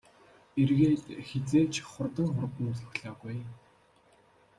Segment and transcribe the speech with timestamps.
[0.61, 3.45] Эргээд хэзээ ч хурдан хурдан цохилоогүй ээ.